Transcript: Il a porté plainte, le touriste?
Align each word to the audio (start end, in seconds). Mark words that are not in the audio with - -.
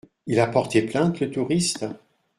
Il 0.25 0.39
a 0.39 0.47
porté 0.47 0.81
plainte, 0.81 1.19
le 1.19 1.29
touriste? 1.29 1.85